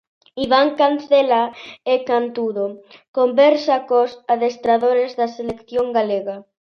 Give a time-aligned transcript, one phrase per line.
[0.45, 1.43] Iván Cancela
[1.93, 2.65] e Cantudo:
[3.17, 6.35] conversa cos adestradores da selección galega.